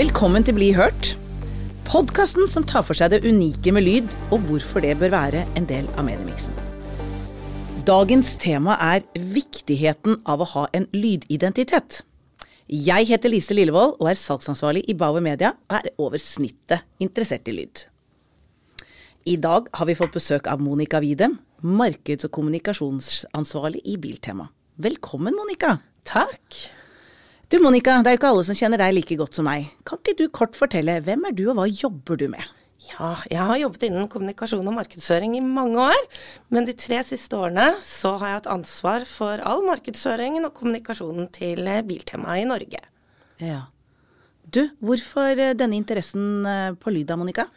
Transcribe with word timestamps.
Velkommen 0.00 0.40
til 0.40 0.54
Bli 0.56 0.70
hørt. 0.72 1.10
Podkasten 1.84 2.46
som 2.48 2.64
tar 2.64 2.86
for 2.88 2.96
seg 2.96 3.10
det 3.12 3.18
unike 3.28 3.72
med 3.76 3.84
lyd, 3.84 4.06
og 4.32 4.46
hvorfor 4.48 4.80
det 4.80 4.94
bør 4.96 5.12
være 5.12 5.42
en 5.60 5.66
del 5.68 5.90
av 6.00 6.06
mediemiksen. 6.06 6.56
Dagens 7.84 8.30
tema 8.40 8.78
er 8.80 9.04
viktigheten 9.34 10.22
av 10.24 10.40
å 10.40 10.48
ha 10.54 10.64
en 10.72 10.88
lydidentitet. 10.96 11.98
Jeg 12.64 13.10
heter 13.12 13.34
Lise 13.34 13.58
Lillevold 13.58 13.98
og 13.98 14.08
er 14.08 14.22
salgsansvarlig 14.22 14.86
i 14.88 14.96
Bauer 14.96 15.20
Media, 15.20 15.52
og 15.68 15.76
er 15.82 15.92
over 16.00 16.16
snittet 16.16 16.88
interessert 17.04 17.52
i 17.52 17.58
lyd. 17.60 17.84
I 19.28 19.36
dag 19.36 19.68
har 19.76 19.90
vi 19.90 20.00
fått 20.00 20.16
besøk 20.16 20.48
av 20.48 20.64
Monica 20.64 21.04
Widem, 21.04 21.42
markeds- 21.60 22.24
og 22.24 22.38
kommunikasjonsansvarlig 22.40 23.84
i 23.84 24.00
Biltema. 24.00 24.48
Velkommen, 24.80 25.36
Monica. 25.36 25.76
Takk. 26.08 26.62
Du 27.50 27.56
Monica, 27.58 27.96
det 27.98 28.06
er 28.06 28.14
jo 28.14 28.18
ikke 28.20 28.28
alle 28.30 28.42
som 28.46 28.54
kjenner 28.54 28.78
deg 28.78 28.92
like 28.94 29.16
godt 29.18 29.34
som 29.34 29.48
meg. 29.48 29.72
Kan 29.82 29.98
ikke 29.98 30.12
du 30.20 30.28
kort 30.30 30.54
fortelle, 30.54 31.00
hvem 31.02 31.24
er 31.26 31.32
du 31.34 31.48
og 31.48 31.56
hva 31.58 31.64
jobber 31.66 32.20
du 32.20 32.28
med? 32.30 32.44
Ja, 32.86 33.08
jeg 33.26 33.42
har 33.48 33.58
jobbet 33.58 33.88
innen 33.88 34.06
kommunikasjon 34.12 34.70
og 34.70 34.76
markedsføring 34.76 35.34
i 35.34 35.40
mange 35.42 35.82
år. 35.82 36.06
Men 36.54 36.68
de 36.68 36.76
tre 36.78 37.00
siste 37.08 37.34
årene 37.34 37.72
så 37.82 38.12
har 38.20 38.30
jeg 38.30 38.38
hatt 38.38 38.46
ansvar 38.54 39.08
for 39.10 39.42
all 39.42 39.64
markedsføringen 39.66 40.46
og 40.46 40.54
kommunikasjonen 40.60 41.26
til 41.34 41.66
Biltemaet 41.90 42.44
i 42.44 42.46
Norge. 42.52 42.84
Ja. 43.42 43.64
Du, 44.46 44.68
hvorfor 44.78 45.34
eh, 45.34 45.56
denne 45.58 45.74
interessen 45.80 46.46
eh, 46.46 46.78
på 46.78 46.94
lyd 46.94 47.10
da, 47.10 47.18
Monica? 47.18 47.48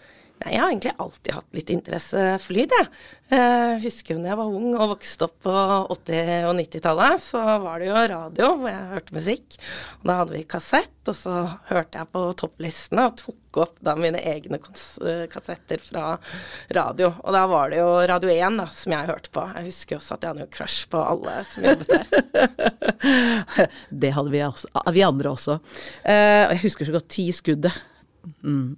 Nei, 0.44 0.58
jeg 0.58 0.60
har 0.60 0.72
egentlig 0.74 0.92
alltid 1.00 1.36
hatt 1.38 1.54
litt 1.56 1.70
interesse 1.72 2.24
for 2.44 2.56
lyd, 2.58 2.74
jeg. 2.76 2.88
Jeg 3.34 3.78
husker 3.86 4.18
da 4.20 4.28
jeg 4.28 4.38
var 4.38 4.56
ung 4.58 4.74
og 4.76 4.90
vokste 4.92 5.26
opp 5.26 5.38
på 5.46 5.54
80- 5.96 6.50
og 6.50 6.58
90-tallet, 6.60 7.24
så 7.24 7.44
var 7.64 7.80
det 7.80 7.88
jo 7.88 8.02
radio 8.12 8.50
hvor 8.60 8.70
jeg 8.70 8.90
hørte 8.92 9.16
musikk. 9.16 9.58
Da 10.04 10.18
hadde 10.20 10.36
vi 10.36 10.44
kassett, 10.52 10.92
og 11.08 11.16
så 11.16 11.38
hørte 11.72 12.02
jeg 12.02 12.12
på 12.12 12.26
topplistene 12.44 13.08
og 13.08 13.16
tok 13.24 13.62
opp 13.64 13.80
da 13.88 13.96
mine 13.96 14.20
egne 14.20 14.60
kassetter 15.32 15.82
fra 15.88 16.18
radio. 16.76 17.14
Og 17.24 17.38
da 17.38 17.48
var 17.50 17.72
det 17.72 17.80
jo 17.80 17.90
Radio 18.12 18.36
1 18.36 18.60
da, 18.60 18.70
som 18.76 18.98
jeg 18.98 19.12
hørte 19.14 19.34
på. 19.34 19.48
Jeg 19.56 19.72
husker 19.72 20.02
også 20.02 20.18
at 20.18 20.28
jeg 20.28 20.34
hadde 20.34 20.46
jo 20.46 20.54
crush 20.60 20.92
på 20.92 21.08
alle 21.08 21.40
som 21.48 21.70
jobbet 21.72 21.96
der. 21.96 23.68
det 24.04 24.16
hadde 24.20 24.36
vi, 24.36 24.46
også, 24.52 24.88
vi 24.92 25.08
andre 25.08 25.36
også. 25.38 25.62
Og 26.04 26.58
jeg 26.58 26.66
husker 26.68 26.92
så 26.92 27.00
godt 27.00 27.14
Ti 27.16 27.32
skuddet. 27.32 27.86
Mm. 28.44 28.76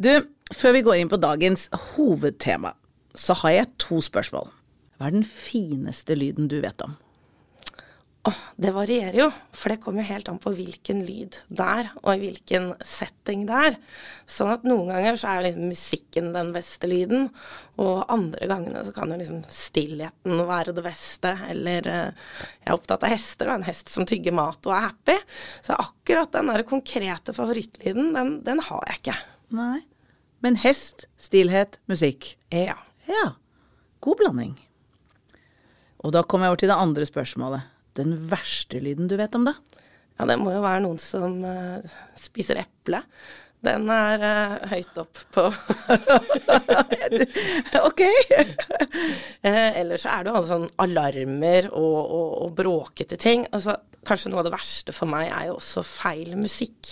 Du, 0.00 0.10
før 0.54 0.78
vi 0.78 0.84
går 0.86 1.02
inn 1.02 1.12
på 1.12 1.20
dagens 1.20 1.68
hovedtema, 1.92 2.72
så 3.14 3.36
har 3.42 3.58
jeg 3.58 3.72
to 3.82 4.00
spørsmål. 4.04 4.48
Hva 4.96 5.08
er 5.10 5.18
den 5.18 5.26
fineste 5.26 6.16
lyden 6.16 6.48
du 6.48 6.60
vet 6.62 6.80
om? 6.84 6.96
Oh, 8.22 8.38
det 8.54 8.70
varierer 8.70 9.16
jo, 9.18 9.24
for 9.50 9.72
det 9.72 9.80
kommer 9.82 10.04
jo 10.04 10.12
helt 10.12 10.28
an 10.30 10.38
på 10.38 10.52
hvilken 10.54 11.00
lyd 11.02 11.40
det 11.50 11.64
er, 11.66 11.88
og 12.04 12.12
i 12.12 12.20
hvilken 12.20 12.68
setting 12.86 13.42
det 13.48 13.56
er. 13.66 13.78
Sånn 14.30 14.52
at 14.52 14.62
noen 14.62 14.92
ganger 14.92 15.18
så 15.18 15.32
er 15.32 15.48
liksom 15.48 15.72
musikken 15.72 16.28
den 16.36 16.52
beste 16.54 16.86
lyden, 16.86 17.26
og 17.82 18.06
andre 18.14 18.46
gangene 18.46 18.84
så 18.86 18.94
kan 18.94 19.10
jo 19.10 19.18
liksom 19.18 19.42
stillheten 19.50 20.44
være 20.46 20.76
det 20.76 20.86
beste. 20.86 21.34
Eller 21.50 21.90
uh, 21.90 22.30
jeg 22.60 22.70
er 22.70 22.78
opptatt 22.78 23.02
av 23.02 23.10
hester, 23.10 23.50
og 23.50 23.58
en 23.58 23.66
hest 23.66 23.90
som 23.90 24.06
tygger 24.06 24.38
mat 24.38 24.70
og 24.70 24.76
er 24.78 24.86
happy. 24.86 25.18
Så 25.66 25.82
akkurat 25.82 26.32
den 26.38 26.54
der 26.54 26.68
konkrete 26.70 27.34
favorittlyden, 27.34 28.14
den, 28.14 28.36
den 28.46 28.62
har 28.70 28.86
jeg 28.86 29.02
ikke. 29.02 29.18
Nei. 29.52 29.82
Men 30.42 30.56
hest, 30.64 31.06
stillhet, 31.20 31.78
musikk. 31.90 32.32
Ja. 32.50 32.78
Ja. 33.06 33.34
God 34.02 34.22
blanding. 34.22 34.56
Og 36.02 36.14
da 36.16 36.24
kommer 36.26 36.48
jeg 36.48 36.54
over 36.54 36.62
til 36.64 36.72
det 36.72 36.80
andre 36.82 37.06
spørsmålet. 37.06 37.68
Den 37.98 38.16
verste 38.30 38.80
lyden 38.82 39.10
du 39.10 39.14
vet 39.20 39.36
om, 39.38 39.46
da? 39.46 39.54
Ja, 40.18 40.26
det 40.28 40.38
må 40.40 40.52
jo 40.54 40.64
være 40.64 40.82
noen 40.84 40.98
som 41.02 41.38
uh, 41.44 41.94
spiser 42.18 42.60
eple. 42.62 43.02
Den 43.62 43.86
er 43.94 44.24
uh, 44.26 44.64
høyt 44.72 44.96
opp 44.98 45.20
på 45.30 45.44
Ok. 47.88 48.02
uh, 49.46 49.46
ellers 49.80 50.02
så 50.02 50.16
er 50.16 50.26
det 50.26 50.34
jo 50.34 50.42
sånn 50.48 50.66
alarmer 50.82 51.70
og, 51.70 52.00
og, 52.02 52.28
og 52.48 52.56
bråkete 52.58 53.20
ting. 53.20 53.46
Altså, 53.54 53.76
kanskje 54.08 54.32
noe 54.32 54.42
av 54.42 54.50
det 54.50 54.56
verste 54.56 54.96
for 54.96 55.10
meg 55.10 55.30
er 55.30 55.52
jo 55.52 55.60
også 55.60 55.86
feil 55.86 56.34
musikk. 56.40 56.90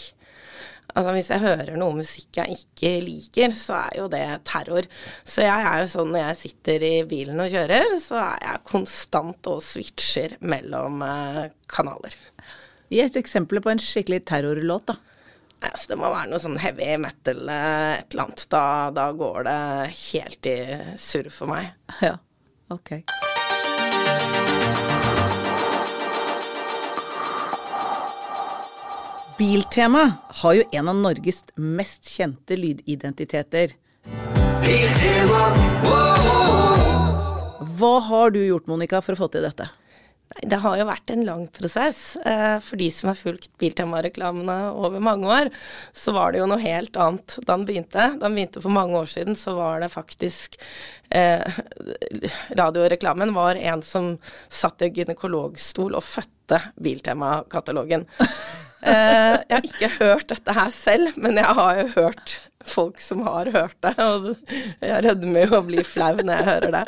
Altså 0.95 1.15
Hvis 1.15 1.31
jeg 1.33 1.43
hører 1.45 1.77
noe 1.79 1.99
musikk 2.01 2.41
jeg 2.41 2.57
ikke 2.59 2.93
liker, 3.05 3.55
så 3.57 3.77
er 3.85 3.99
jo 4.01 4.07
det 4.13 4.25
terror. 4.49 4.89
Så 5.25 5.45
jeg 5.47 5.67
er 5.71 5.83
jo 5.83 5.91
sånn 5.93 6.11
når 6.15 6.25
jeg 6.25 6.41
sitter 6.45 6.87
i 6.87 6.95
bilen 7.11 7.43
og 7.43 7.53
kjører, 7.53 7.95
så 8.03 8.19
er 8.23 8.47
jeg 8.47 8.65
konstant 8.71 9.51
og 9.51 9.63
switcher 9.65 10.37
mellom 10.41 11.05
uh, 11.05 11.45
kanaler. 11.71 12.17
Gi 12.91 13.05
et 13.05 13.21
eksempel 13.21 13.63
på 13.63 13.73
en 13.73 13.83
skikkelig 13.83 14.25
terrorlåt, 14.31 14.91
da. 14.91 14.99
Altså, 15.61 15.91
det 15.91 15.99
må 16.01 16.09
være 16.09 16.31
noe 16.31 16.41
sånn 16.41 16.59
heavy 16.61 16.95
metal, 17.03 17.45
uh, 17.47 17.99
et 17.99 18.15
eller 18.15 18.27
annet. 18.27 18.47
Da, 18.53 18.65
da 18.97 19.11
går 19.17 19.47
det 19.47 19.61
helt 20.07 20.51
i 20.51 20.59
surr 20.99 21.31
for 21.35 21.53
meg. 21.53 21.75
Ja, 22.03 22.17
ok. 22.73 22.99
Biltema 29.41 30.03
har 30.29 30.53
jo 30.53 30.65
en 30.77 30.89
av 30.91 30.97
Norges 31.01 31.39
mest 31.57 32.05
kjente 32.13 32.59
lydidentiteter. 32.61 33.71
Biltema, 34.61 35.47
Hva 37.81 37.95
har 38.05 38.37
du 38.37 38.43
gjort, 38.45 38.69
Monica, 38.69 39.01
for 39.01 39.17
å 39.17 39.23
få 39.23 39.31
til 39.33 39.49
dette? 39.49 39.71
Det 40.45 40.61
har 40.61 40.77
jo 40.77 40.85
vært 40.91 41.15
en 41.15 41.25
lang 41.25 41.47
prosess. 41.57 42.19
Eh, 42.21 42.59
for 42.61 42.77
de 42.85 42.91
som 42.93 43.15
har 43.15 43.17
fulgt 43.17 43.49
Biltema-reklamene 43.57 44.61
over 44.77 45.01
mange 45.01 45.33
år, 45.33 45.55
så 45.97 46.13
var 46.13 46.37
det 46.37 46.45
jo 46.45 46.53
noe 46.53 46.61
helt 46.61 47.01
annet 47.01 47.41
da 47.41 47.57
den 47.57 47.65
begynte. 47.73 48.11
Da 48.21 48.29
den 48.29 48.37
begynte 48.37 48.61
for 48.61 48.77
mange 48.77 49.01
år 49.01 49.09
siden, 49.09 49.41
så 49.41 49.57
var 49.57 49.81
det 49.81 49.95
faktisk 49.97 50.61
eh, 51.17 51.63
Radioreklamen 52.61 53.33
var 53.33 53.57
en 53.57 53.81
som 53.81 54.19
satt 54.53 54.85
i 54.85 54.93
gynekologstol 55.01 55.97
og 55.97 56.05
fødte 56.05 56.67
Biltema-katalogen. 56.77 58.11
Eh, 58.81 59.35
jeg 59.45 59.57
har 59.57 59.67
ikke 59.69 59.91
hørt 59.99 60.31
dette 60.33 60.55
her 60.57 60.71
selv, 60.75 61.17
men 61.21 61.41
jeg 61.41 61.59
har 61.59 61.81
jo 61.83 61.89
hørt 61.97 62.37
folk 62.67 63.01
som 63.01 63.23
har 63.25 63.49
hørt 63.55 63.77
det, 63.85 63.95
og 64.05 64.35
jeg 64.85 65.05
rødmer 65.07 65.47
jo 65.47 65.59
og 65.59 65.69
blir 65.71 65.87
flau 65.87 66.13
når 66.21 66.35
jeg 66.35 66.49
hører 66.49 66.75
det. 66.77 66.83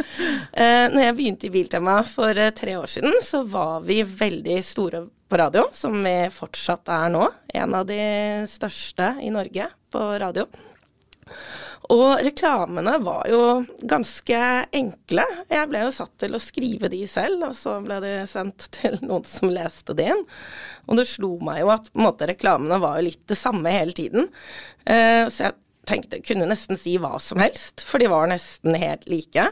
Eh, 0.52 0.86
når 0.92 1.06
jeg 1.06 1.16
begynte 1.18 1.48
i 1.48 1.52
Biltema 1.54 1.98
for 2.08 2.36
eh, 2.36 2.52
tre 2.56 2.76
år 2.80 2.90
siden, 2.92 3.16
så 3.24 3.42
var 3.48 3.84
vi 3.86 4.02
veldig 4.04 4.58
store 4.64 5.06
på 5.32 5.40
radio, 5.40 5.64
som 5.72 5.96
vi 6.04 6.16
fortsatt 6.32 6.92
er 6.92 7.12
nå. 7.12 7.28
En 7.56 7.78
av 7.78 7.88
de 7.88 8.02
største 8.50 9.14
i 9.24 9.32
Norge 9.32 9.70
på 9.92 10.04
radio. 10.20 10.48
Og 11.92 12.22
reklamene 12.22 12.94
var 13.02 13.26
jo 13.30 13.40
ganske 13.90 14.38
enkle. 14.74 15.24
Jeg 15.50 15.68
ble 15.70 15.82
jo 15.84 15.94
satt 15.94 16.12
til 16.22 16.36
å 16.36 16.42
skrive 16.42 16.90
de 16.92 17.02
selv, 17.10 17.48
og 17.48 17.56
så 17.58 17.78
ble 17.84 17.98
de 18.04 18.12
sendt 18.30 18.68
til 18.76 18.98
noen 19.02 19.26
som 19.28 19.52
leste 19.52 19.96
de 19.98 20.08
inn. 20.14 20.22
Og 20.88 20.98
det 21.00 21.08
slo 21.10 21.34
meg 21.44 21.62
jo 21.62 21.72
at 21.74 21.90
måte, 21.98 22.28
reklamene 22.30 22.80
var 22.82 22.98
jo 22.98 23.08
litt 23.10 23.24
det 23.30 23.38
samme 23.38 23.74
hele 23.74 23.96
tiden. 23.96 24.30
Uh, 24.86 25.26
så 25.30 25.48
jeg 25.48 25.58
tenkte 25.88 26.20
kunne 26.22 26.46
nesten 26.46 26.78
si 26.78 26.94
hva 27.00 27.16
som 27.22 27.40
helst, 27.42 27.82
for 27.86 28.02
de 28.02 28.08
var 28.10 28.28
nesten 28.30 28.76
helt 28.78 29.06
like. 29.10 29.48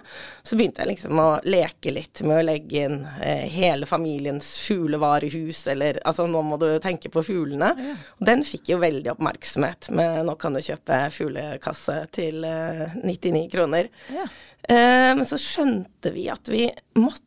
Så 0.46 0.58
begynte 0.58 0.84
jeg 0.84 0.92
liksom 0.92 1.18
å 1.18 1.28
leke 1.42 1.94
litt 1.94 2.22
med 2.26 2.38
å 2.38 2.46
legge 2.46 2.84
inn 2.86 3.00
eh, 3.18 3.46
hele 3.50 3.88
familiens 3.90 4.52
fuglevarehus, 4.62 5.64
eller 5.72 5.98
altså 6.06 6.28
nå 6.30 6.42
må 6.46 6.60
du 6.60 6.68
tenke 6.82 7.10
på 7.12 7.24
fuglene. 7.26 7.72
Ja. 7.74 7.96
Den 8.30 8.44
fikk 8.46 8.70
jo 8.74 8.80
veldig 8.82 9.14
oppmerksomhet 9.16 9.90
med 9.96 10.22
nå 10.28 10.36
kan 10.40 10.54
du 10.54 10.62
kjøpe 10.64 11.02
fuglekasse 11.14 11.98
til 12.14 12.46
eh, 12.46 12.94
99 13.02 13.48
kroner. 13.50 13.90
Ja. 14.14 14.28
Eh, 14.62 15.10
men 15.16 15.26
så 15.26 15.40
skjønte 15.40 16.14
vi 16.14 16.30
at 16.30 16.50
vi 16.52 16.68
måtte 17.00 17.26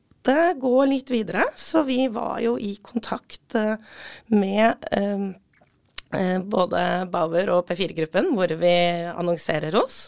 gå 0.56 0.78
litt 0.88 1.12
videre, 1.12 1.50
så 1.60 1.84
vi 1.84 2.06
var 2.08 2.40
jo 2.40 2.56
i 2.56 2.78
kontakt 2.80 3.58
eh, 3.60 3.76
med 4.32 4.92
Eh, 4.94 5.32
både 6.50 6.82
Bauer 7.14 7.52
og 7.54 7.68
P4-gruppen, 7.70 8.34
hvor 8.38 8.54
vi 8.62 8.74
annonserer 9.14 9.76
oss. 9.80 10.08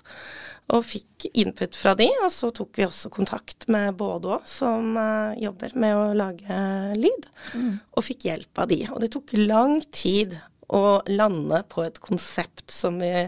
Og 0.73 0.81
fikk 0.81 1.27
input 1.37 1.77
fra 1.77 1.93
de, 1.97 2.07
og 2.25 2.31
så 2.33 2.49
tok 2.55 2.79
vi 2.79 2.87
også 2.87 3.11
kontakt 3.13 3.67
med 3.69 3.97
både 3.99 4.31
òg, 4.39 4.47
som 4.49 4.95
uh, 4.97 5.35
jobber 5.37 5.75
med 5.77 5.93
å 5.93 6.07
lage 6.17 6.57
lyd, 6.97 7.27
mm. 7.53 7.71
og 7.93 8.05
fikk 8.07 8.25
hjelp 8.31 8.63
av 8.63 8.71
de. 8.71 8.79
Og 8.89 9.03
det 9.03 9.11
tok 9.13 9.35
lang 9.37 9.77
tid 9.93 10.39
å 10.73 11.03
lande 11.11 11.61
på 11.69 11.83
et 11.85 11.99
konsept 12.01 12.73
som 12.73 12.97
vi 12.97 13.27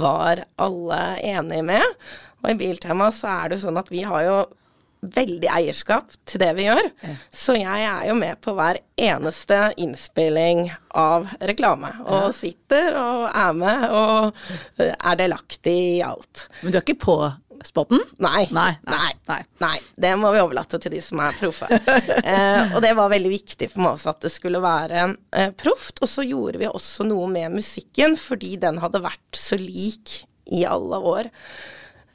var 0.00 0.46
alle 0.56 1.00
enige 1.20 1.66
med. 1.68 1.98
Og 2.40 2.54
i 2.54 2.56
Biltema 2.62 3.10
så 3.12 3.34
er 3.34 3.50
det 3.50 3.58
jo 3.58 3.66
sånn 3.66 3.80
at 3.80 3.92
vi 3.92 4.00
har 4.08 4.24
jo 4.24 4.38
veldig 5.00 5.48
eierskap 5.48 6.12
til 6.28 6.42
det 6.42 6.50
vi 6.58 6.66
gjør. 6.66 6.90
Så 7.32 7.56
jeg 7.58 7.84
er 7.88 8.06
jo 8.10 8.16
med 8.18 8.40
på 8.44 8.54
hver 8.56 8.80
eneste 9.00 9.60
innspilling 9.80 10.66
av 10.96 11.30
reklame. 11.40 11.92
Og 12.04 12.34
sitter 12.36 12.96
og 13.00 13.28
er 13.30 13.54
med 13.56 13.86
og 13.88 14.42
er 14.80 15.20
delaktig 15.20 15.78
i 15.96 16.02
alt. 16.04 16.48
Men 16.60 16.74
du 16.74 16.80
er 16.80 16.84
ikke 16.84 17.00
på 17.06 17.20
spotten? 17.66 18.00
Nei. 18.22 18.46
Nei, 18.50 18.72
nei, 18.88 19.10
nei. 19.28 19.40
nei. 19.62 19.74
Det 20.00 20.12
må 20.18 20.32
vi 20.34 20.42
overlate 20.42 20.80
til 20.80 20.94
de 20.94 21.02
som 21.04 21.20
er 21.24 21.36
proffe. 21.38 21.68
eh, 22.32 22.74
og 22.74 22.80
det 22.84 22.94
var 22.98 23.12
veldig 23.12 23.32
viktig 23.32 23.70
for 23.72 23.84
meg 23.84 23.96
også 23.96 24.14
at 24.14 24.24
det 24.24 24.32
skulle 24.34 24.62
være 24.64 25.04
eh, 25.36 25.52
proft. 25.60 26.00
Og 26.00 26.10
så 26.10 26.24
gjorde 26.26 26.62
vi 26.62 26.70
også 26.70 27.06
noe 27.08 27.28
med 27.32 27.56
musikken, 27.58 28.16
fordi 28.20 28.56
den 28.62 28.80
hadde 28.82 29.04
vært 29.04 29.38
så 29.38 29.58
lik 29.60 30.22
i 30.50 30.64
alle 30.68 31.02
år. 31.12 31.30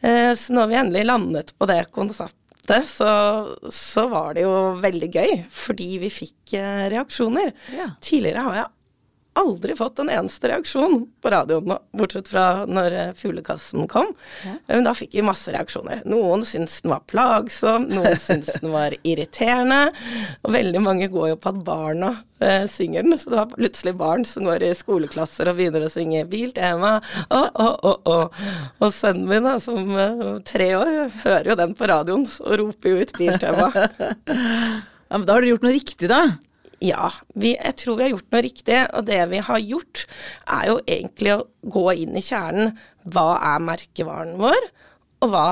Eh, 0.02 0.32
så 0.38 0.56
når 0.56 0.72
vi 0.72 0.82
endelig 0.82 1.06
landet 1.12 1.54
på 1.58 1.70
det 1.70 1.84
konseptet 1.96 2.45
dette, 2.66 2.88
så, 2.90 3.10
så, 3.72 4.08
var 4.12 4.36
det 4.38 4.46
jo 4.46 4.56
veldig 4.84 5.10
gøy, 5.14 5.36
fordi 5.54 5.90
vi 6.02 6.12
fikk 6.14 6.56
eh, 6.60 6.88
reaksjoner. 6.94 7.54
Ja. 7.76 7.92
Tidligere 8.04 8.46
har 8.48 8.60
jeg 8.60 8.72
aldri 9.36 9.76
fått 9.76 10.00
en 10.00 10.10
eneste 10.10 10.48
reaksjon 10.48 11.02
på 11.22 11.32
radioen, 11.32 11.76
bortsett 11.98 12.30
fra 12.32 12.66
når 12.68 12.94
eh, 12.96 13.12
fuglekassen 13.18 13.88
kom. 13.92 14.14
Ja. 14.46 14.54
Men 14.70 14.88
da 14.88 14.94
fikk 14.96 15.16
vi 15.18 15.26
masse 15.26 15.52
reaksjoner. 15.52 16.06
Noen 16.08 16.46
syntes 16.48 16.80
den 16.84 16.94
var 16.94 17.04
plagsom, 17.12 17.90
noen 17.92 18.16
syntes 18.22 18.56
den 18.62 18.72
var 18.74 18.96
irriterende. 19.10 19.90
Og 20.46 20.56
veldig 20.56 20.84
mange 20.84 21.10
går 21.12 21.34
jo 21.34 21.42
på 21.42 21.52
at 21.52 21.60
barna 21.68 22.14
eh, 22.40 22.64
synger 22.72 23.04
den, 23.04 23.18
så 23.20 23.34
det 23.34 23.42
var 23.42 23.52
plutselig 23.52 23.96
barn 24.00 24.26
som 24.30 24.48
går 24.48 24.64
i 24.70 24.72
skoleklasser 24.78 25.52
og 25.52 25.60
begynner 25.60 25.86
å 25.86 25.92
synge 25.92 26.24
'Biltema', 26.32 26.96
å, 27.28 27.44
å, 27.52 27.70
å, 27.92 27.94
å. 28.16 28.18
Og 28.80 28.96
sønnen 28.96 29.28
min, 29.30 29.52
da, 29.52 29.60
som 29.64 29.96
eh, 30.00 30.26
tre 30.48 30.72
år, 30.80 30.96
hører 31.26 31.52
jo 31.52 31.60
den 31.60 31.76
på 31.76 31.92
radioen 31.92 32.28
og 32.40 32.60
roper 32.64 32.94
jo 32.96 33.04
ut 33.04 33.16
'Biltema'. 33.20 33.72
ja, 35.12 35.16
men 35.20 35.28
da 35.28 35.36
har 35.36 35.44
du 35.44 35.52
gjort 35.52 35.68
noe 35.68 35.76
riktig, 35.76 36.08
da? 36.12 36.24
Ja, 36.86 37.12
vi, 37.34 37.54
jeg 37.56 37.78
tror 37.82 38.00
vi 38.00 38.06
har 38.06 38.14
gjort 38.16 38.36
noe 38.36 38.44
riktig. 38.46 38.80
Og 38.98 39.08
det 39.10 39.22
vi 39.32 39.44
har 39.50 39.62
gjort, 39.64 40.06
er 40.58 40.68
jo 40.72 40.80
egentlig 40.84 41.36
å 41.36 41.46
gå 41.76 41.86
inn 42.04 42.18
i 42.18 42.24
kjernen. 42.26 42.76
Hva 43.06 43.30
er 43.54 43.64
merkevaren 43.64 44.36
vår, 44.42 44.70
og 45.22 45.32
hva 45.34 45.48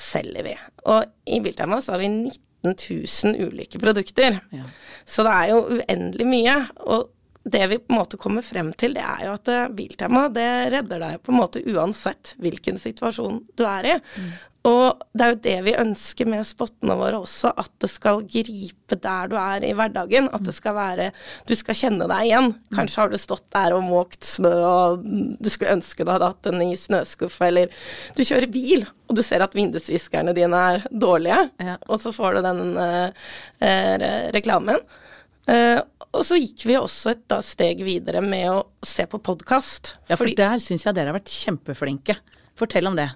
selger 0.00 0.46
vi? 0.46 0.56
Og 0.90 1.10
i 1.30 1.40
Biltema 1.44 1.80
så 1.82 1.94
har 1.94 2.02
vi 2.02 2.10
19 2.10 2.74
000 2.74 3.48
ulike 3.50 3.80
produkter. 3.82 4.40
Ja. 4.54 4.66
Så 5.08 5.24
det 5.26 5.36
er 5.36 5.52
jo 5.52 5.62
uendelig 5.78 6.28
mye. 6.28 6.56
Og 6.86 7.08
det 7.42 7.66
vi 7.66 7.78
på 7.78 7.94
en 7.94 8.00
måte 8.02 8.18
kommer 8.20 8.44
frem 8.44 8.72
til, 8.76 8.94
det 8.98 9.04
er 9.04 9.24
jo 9.24 9.34
at 9.38 9.48
eh, 9.48 9.68
Biltema 9.72 10.26
det 10.32 10.50
redder 10.74 11.00
deg 11.00 11.22
på 11.24 11.32
en 11.32 11.40
måte 11.40 11.64
uansett 11.72 12.34
hvilken 12.42 12.80
situasjon 12.80 13.40
du 13.56 13.64
er 13.64 13.94
i. 13.94 13.96
Mm. 13.96 14.30
Og 14.68 15.00
det 15.16 15.24
er 15.24 15.30
jo 15.30 15.38
det 15.46 15.54
vi 15.64 15.72
ønsker 15.80 16.28
med 16.28 16.44
spottene 16.44 16.92
våre 17.00 17.22
også, 17.22 17.54
at 17.56 17.70
det 17.80 17.88
skal 17.88 18.20
gripe 18.28 18.98
der 19.00 19.30
du 19.32 19.36
er 19.40 19.64
i 19.64 19.70
hverdagen. 19.76 20.28
At 20.36 20.44
det 20.44 20.52
skal 20.52 20.76
være 20.76 21.06
Du 21.48 21.54
skal 21.56 21.78
kjenne 21.78 22.08
deg 22.10 22.26
igjen. 22.28 22.50
Kanskje 22.76 23.00
har 23.00 23.08
du 23.12 23.16
stått 23.20 23.46
der 23.56 23.72
og 23.72 23.86
måkt 23.88 24.26
snø, 24.28 24.52
og 24.60 25.06
du 25.40 25.48
skulle 25.48 25.78
ønske 25.78 26.04
du 26.04 26.12
hadde 26.12 26.28
hatt 26.34 26.50
en 26.50 26.60
ny 26.60 26.74
snøskuffe, 26.76 27.48
eller 27.48 27.72
du 28.18 28.20
kjører 28.20 28.52
bil, 28.52 28.84
og 29.08 29.16
du 29.16 29.24
ser 29.24 29.40
at 29.44 29.56
vindusviskerne 29.56 30.36
dine 30.36 30.64
er 30.74 30.84
dårlige, 30.92 31.40
ja. 31.56 31.78
og 31.88 32.02
så 32.02 32.12
får 32.12 32.36
du 32.36 32.44
den 32.44 32.62
eh, 32.84 34.04
reklamen. 34.36 34.84
Eh, 35.48 35.80
og 36.16 36.26
så 36.26 36.38
gikk 36.40 36.66
vi 36.66 36.76
også 36.78 37.14
et 37.14 37.22
da, 37.30 37.38
steg 37.44 37.82
videre 37.86 38.22
med 38.24 38.48
å 38.50 38.58
se 38.86 39.06
på 39.10 39.20
podkast. 39.22 39.94
Ja, 40.08 40.16
for 40.16 40.24
fordi, 40.24 40.36
der 40.40 40.62
syns 40.62 40.86
jeg 40.86 40.96
dere 40.96 41.12
har 41.12 41.18
vært 41.20 41.32
kjempeflinke. 41.32 42.18
Fortell 42.60 42.90
om 42.90 42.96
det. 42.98 43.06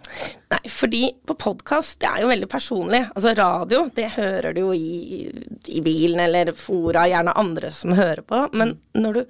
Nei, 0.55 0.61
fordi 0.73 1.03
på 1.27 1.35
podkast, 1.37 1.99
det 2.01 2.09
er 2.09 2.23
jo 2.23 2.31
veldig 2.31 2.49
personlig. 2.49 3.03
Altså 3.11 3.35
radio, 3.37 3.83
det 3.97 4.15
hører 4.15 4.55
du 4.57 4.63
jo 4.63 4.71
i, 4.77 5.27
i 5.75 5.83
bilen 5.85 6.23
eller 6.25 6.55
fora, 6.57 7.05
gjerne 7.11 7.35
andre 7.43 7.73
som 7.75 7.93
hører 7.99 8.23
på. 8.25 8.47
Men 8.57 8.79
når 8.97 9.19
du 9.19 9.23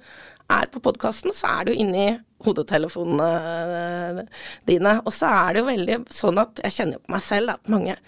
er 0.55 0.69
på 0.71 0.79
podkasten, 0.85 1.33
så 1.35 1.57
er 1.57 1.67
du 1.67 1.73
inni 1.73 2.07
hodetelefonene 2.45 4.25
dine. 4.69 4.95
Og 5.03 5.13
så 5.15 5.25
er 5.31 5.53
det 5.53 5.63
jo 5.63 5.69
veldig 5.73 5.99
sånn 6.13 6.41
at 6.45 6.63
jeg 6.67 6.77
kjenner 6.77 6.99
jo 6.99 7.05
på 7.05 7.15
meg 7.17 7.23
selv 7.25 7.55
at 7.57 7.71
mange 7.73 7.95
eh, 7.97 8.01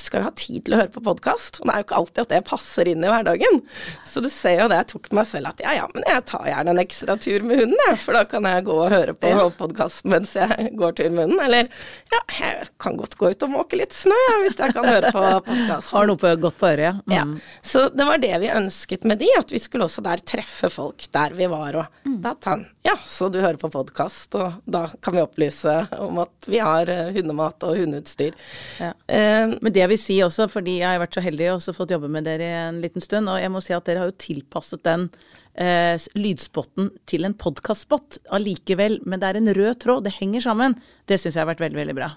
skal 0.00 0.20
jo 0.20 0.26
ha 0.26 0.32
tid 0.36 0.64
til 0.66 0.74
å 0.74 0.80
høre 0.80 0.92
på 0.94 1.02
podkast. 1.04 1.60
Og 1.60 1.68
det 1.68 1.74
er 1.74 1.82
jo 1.82 1.86
ikke 1.86 1.98
alltid 2.00 2.22
at 2.22 2.32
det 2.32 2.40
passer 2.48 2.90
inn 2.90 3.04
i 3.04 3.10
hverdagen. 3.10 3.60
Så 4.06 4.22
du 4.24 4.28
ser 4.32 4.62
jo 4.62 4.68
det, 4.70 4.80
jeg 4.82 4.90
tok 4.94 5.10
meg 5.16 5.28
selv 5.28 5.52
at 5.52 5.62
ja 5.62 5.74
ja, 5.76 5.86
men 5.94 6.06
jeg 6.08 6.24
tar 6.30 6.48
gjerne 6.50 6.74
en 6.74 6.82
ekstra 6.82 7.16
tur 7.20 7.46
med 7.46 7.62
hunden, 7.62 7.82
jeg. 7.86 8.00
For 8.02 8.18
da 8.18 8.24
kan 8.28 8.48
jeg 8.48 8.66
gå 8.66 8.76
og 8.76 8.92
høre 8.92 9.14
på 9.16 9.32
ja. 9.32 9.46
podkasten 9.60 10.14
mens 10.14 10.34
jeg 10.38 10.72
går 10.80 10.96
tur 10.98 11.10
med 11.14 11.28
hunden. 11.28 11.44
Eller 11.46 11.70
ja, 12.12 12.22
jeg 12.40 12.70
kan 12.82 12.98
godt 13.00 13.16
gå 13.20 13.32
ut 13.32 13.46
og 13.46 13.54
måke 13.54 13.80
litt 13.80 13.96
snø, 13.96 14.18
ja, 14.28 14.36
hvis 14.44 14.58
jeg 14.60 14.76
kan 14.76 14.88
høre 14.88 15.14
på 15.14 15.24
podkasten. 15.48 15.92
Har 15.94 16.10
noe 16.10 16.20
på, 16.20 16.34
godt 16.46 16.60
på 16.60 16.70
øret, 16.72 16.86
ja. 16.88 16.96
Mm. 17.06 17.14
ja. 17.16 17.62
Så 17.72 17.86
det 17.94 18.08
var 18.08 18.22
det 18.22 18.34
vi 18.42 18.52
ønsket 18.52 19.06
med 19.08 19.22
de, 19.22 19.30
at 19.38 19.54
vi 19.54 19.62
skulle 19.62 19.86
også 19.86 20.04
der 20.06 20.22
treffe 20.26 20.72
folk 20.72 21.06
der 21.14 21.38
vi 21.38 21.48
var. 21.50 21.82
Og 21.84 22.06
mm. 22.08 22.20
da 22.24 22.34
ta 22.34 22.58
ja, 22.82 22.94
så 23.04 23.28
du 23.28 23.40
hører 23.42 23.58
på 23.60 23.68
podkast, 23.68 24.32
og 24.40 24.62
da 24.64 24.86
kan 25.04 25.12
vi 25.12 25.20
opplyse 25.20 25.74
om 26.00 26.22
at 26.22 26.46
vi 26.48 26.62
har 26.64 26.88
uh, 26.88 27.10
hundemat 27.12 27.66
og 27.68 27.76
hundeutstyr. 27.76 28.32
Ja. 28.80 28.94
Uh, 29.04 29.19
Men 29.20 29.72
det 29.74 29.82
jeg 29.82 29.92
vil 29.92 30.00
si 30.00 30.16
også, 30.24 30.48
fordi 30.52 30.78
jeg 30.80 30.88
har 30.88 31.02
vært 31.02 31.16
så 31.18 31.24
heldig 31.24 31.50
og 31.54 31.76
fått 31.76 31.92
jobbe 31.94 32.10
med 32.12 32.26
dere 32.28 32.46
i 32.46 32.56
en 32.68 32.80
liten 32.84 33.04
stund, 33.04 33.30
og 33.30 33.40
jeg 33.42 33.52
må 33.52 33.62
si 33.64 33.76
at 33.76 33.86
dere 33.88 34.04
har 34.04 34.10
jo 34.10 34.18
tilpasset 34.22 34.82
den 34.86 35.08
eh, 35.54 35.96
lydspotten 36.18 36.90
til 37.10 37.28
en 37.28 37.36
podkastspott 37.38 38.20
allikevel, 38.36 39.00
men 39.04 39.22
det 39.22 39.30
er 39.30 39.40
en 39.40 39.54
rød 39.56 39.80
tråd, 39.84 40.06
det 40.06 40.16
henger 40.18 40.46
sammen. 40.46 40.76
Det 41.10 41.20
syns 41.20 41.36
jeg 41.36 41.44
har 41.44 41.52
vært 41.52 41.64
veldig, 41.64 41.80
veldig 41.82 41.98
bra. 41.98 42.12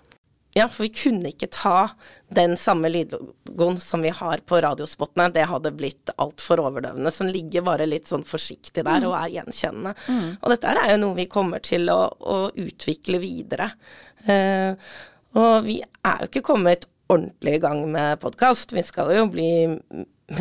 Ja, 0.53 0.67
for 0.69 0.85
vi 0.85 0.91
kunne 0.93 1.31
ikke 1.31 1.49
ta 1.49 1.87
den 2.33 2.53
samme 2.61 2.91
lydlogoen 2.93 3.79
som 3.81 4.03
vi 4.05 4.11
har 4.13 4.43
på 4.45 4.59
radiospottene. 4.61 5.31
Det 5.33 5.47
hadde 5.49 5.71
blitt 5.73 6.11
altfor 6.21 6.61
overdøvende. 6.61 7.09
Så 7.09 7.25
den 7.25 7.33
ligger 7.33 7.65
bare 7.65 7.87
litt 7.89 8.09
sånn 8.09 8.25
forsiktig 8.27 8.83
der 8.83 9.01
mm. 9.01 9.07
og 9.09 9.15
er 9.17 9.33
gjenkjennende. 9.39 9.95
Mm. 10.05 10.27
Og 10.37 10.53
dette 10.53 10.75
er 10.77 10.93
jo 10.93 10.99
noe 11.01 11.17
vi 11.17 11.25
kommer 11.31 11.63
til 11.65 11.89
å, 11.89 11.97
å 12.05 12.37
utvikle 12.53 13.21
videre. 13.23 13.71
Uh, 14.29 14.77
og 15.41 15.65
vi 15.65 15.79
er 15.81 16.21
jo 16.21 16.29
ikke 16.29 16.45
kommet 16.45 16.85
ordentlig 17.13 17.57
i 17.57 17.61
gang 17.63 17.83
med 17.91 18.19
podkast. 18.23 18.73
Vi 18.75 18.83
skal 18.85 19.11
jo 19.15 19.27
bli 19.31 19.49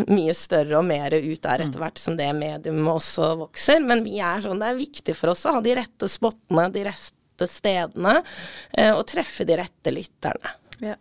mye 0.09 0.35
større 0.37 0.79
og 0.79 0.87
mer 0.89 1.15
ut 1.15 1.43
der 1.43 1.65
etter 1.65 1.77
mm. 1.79 1.83
hvert 1.83 2.01
som 2.01 2.17
det 2.19 2.29
medium 2.39 2.87
også 2.93 3.33
vokser. 3.43 3.83
Men 3.85 4.05
vi 4.07 4.19
er 4.23 4.45
sånn, 4.45 4.63
det 4.63 4.71
er 4.71 4.81
viktig 4.81 5.17
for 5.19 5.35
oss 5.35 5.45
å 5.47 5.57
ha 5.59 5.65
de 5.65 5.77
rette 5.79 6.09
spottene, 6.11 6.69
de 6.75 6.87
rette 6.89 7.49
stedene, 7.51 8.21
eh, 8.77 8.93
og 8.93 9.05
treffe 9.11 9.47
de 9.49 9.59
rette 9.59 9.95
lytterne. 9.95 10.57
Ja. 10.83 10.97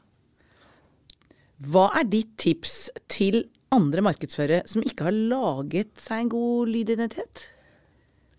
Hva 1.62 1.92
er 2.00 2.08
ditt 2.10 2.34
tips 2.42 2.88
til 3.12 3.44
andre 3.72 4.04
markedsførere 4.04 4.66
som 4.70 4.84
ikke 4.84 5.08
har 5.08 5.16
laget 5.16 5.94
seg 6.02 6.26
en 6.26 6.32
god 6.34 6.72
lydidentitet? 6.74 7.46